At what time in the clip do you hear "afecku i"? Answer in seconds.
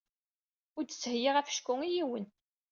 1.37-1.89